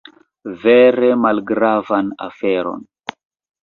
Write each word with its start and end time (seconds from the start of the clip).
Vere 0.63 1.11
malgravan 1.27 2.13
aferon. 2.31 2.85